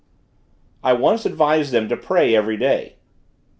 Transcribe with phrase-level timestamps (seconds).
[0.83, 2.95] I once advised them to pray every day.